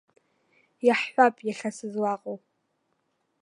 Иаҳҳәап, 0.87 1.35
иахьа 1.47 1.69
сызлаҟоу. 1.77 2.37